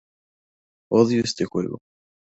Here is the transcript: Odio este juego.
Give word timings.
Odio 0.89 1.21
este 1.21 1.45
juego. 1.45 1.77